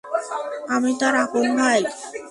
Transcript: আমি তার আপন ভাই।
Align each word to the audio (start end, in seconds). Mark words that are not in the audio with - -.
আমি 0.73 0.91
তার 0.99 1.15
আপন 1.15 1.45
ভাই। 1.57 1.79